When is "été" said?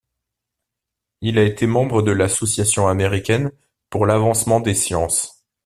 1.43-1.67